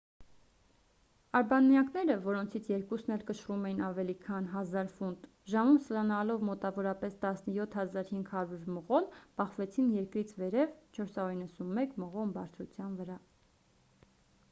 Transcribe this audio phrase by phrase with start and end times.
[1.39, 9.07] արբանյակները որոնցից երկուսն էլ կշռում էին ավելի քան 1,000 ֆունտ ժամում սլանալով մոտավորապես 17,500 մղոն
[9.43, 13.19] բախվեցին երկրից վերև 491 մղոն բարձրության վրա